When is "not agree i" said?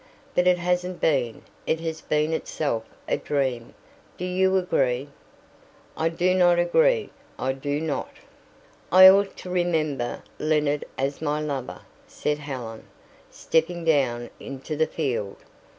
6.33-7.53